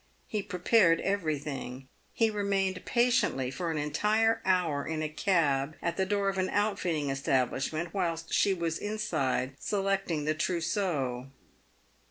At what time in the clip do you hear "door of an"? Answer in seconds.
6.07-6.49